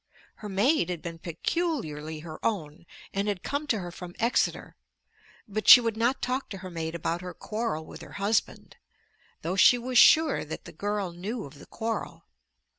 Her 0.37 0.49
maid 0.49 0.89
had 0.89 1.03
been 1.03 1.19
peculiarly 1.19 2.21
her 2.21 2.43
own 2.43 2.87
and 3.13 3.27
had 3.27 3.43
come 3.43 3.67
to 3.67 3.77
her 3.77 3.91
from 3.91 4.15
Exeter; 4.17 4.75
but 5.47 5.67
she 5.69 5.79
would 5.79 5.95
not 5.95 6.23
talk 6.23 6.49
to 6.49 6.57
her 6.65 6.71
maid 6.71 6.95
about 6.95 7.21
her 7.21 7.35
quarrel 7.35 7.85
with 7.85 8.01
her 8.01 8.13
husband, 8.13 8.77
though 9.43 9.55
she 9.55 9.77
was 9.77 9.99
sure 9.99 10.43
that 10.43 10.65
the 10.65 10.71
girl 10.71 11.11
knew 11.11 11.43
of 11.45 11.59
the 11.59 11.67
quarrel. 11.67 12.23